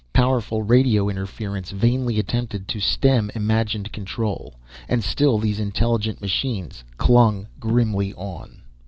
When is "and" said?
4.89-5.03